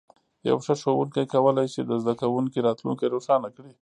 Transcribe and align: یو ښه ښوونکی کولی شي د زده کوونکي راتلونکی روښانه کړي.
یو 0.49 0.57
ښه 0.65 0.73
ښوونکی 0.81 1.25
کولی 1.33 1.67
شي 1.73 1.81
د 1.85 1.91
زده 2.01 2.13
کوونکي 2.21 2.59
راتلونکی 2.67 3.05
روښانه 3.13 3.49
کړي. 3.55 3.69